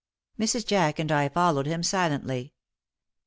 Mrs. 0.39 0.65
Jack 0.65 0.97
and 0.97 1.11
I 1.11 1.29
followed 1.29 1.67
him, 1.67 1.83
silently. 1.83 2.55